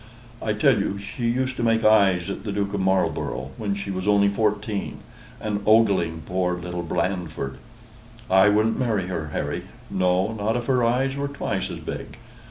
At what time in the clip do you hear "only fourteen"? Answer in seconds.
4.07-4.97